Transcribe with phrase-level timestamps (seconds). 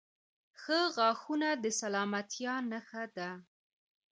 [0.61, 3.29] •ښه غاښونه د سلامتیا نښه ده.